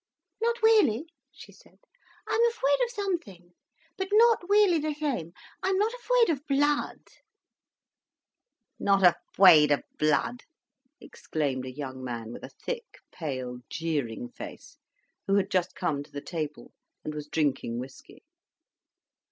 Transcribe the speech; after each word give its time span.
"Not 0.41 0.63
weally," 0.63 1.05
she 1.31 1.51
said. 1.51 1.77
"I 2.27 2.33
am 2.33 2.49
afwaid 2.49 2.83
of 2.83 2.89
some 2.91 3.19
things, 3.19 3.53
but 3.99 4.07
not 4.11 4.49
weally 4.49 4.79
the 4.79 4.95
same. 4.95 5.31
I'm 5.61 5.77
not 5.77 5.93
afwaid 5.93 6.29
of 6.31 6.47
blood." 6.47 7.01
"Not 8.79 9.03
afwaid 9.03 9.69
of 9.69 9.83
blood!" 9.99 10.41
exclaimed 10.99 11.65
a 11.67 11.71
young 11.71 12.03
man 12.03 12.31
with 12.33 12.43
a 12.43 12.49
thick, 12.65 12.97
pale, 13.11 13.59
jeering 13.69 14.31
face, 14.31 14.79
who 15.27 15.35
had 15.35 15.51
just 15.51 15.75
come 15.75 16.01
to 16.01 16.11
the 16.11 16.19
table 16.19 16.73
and 17.03 17.13
was 17.13 17.27
drinking 17.27 17.77
whisky. 17.77 18.23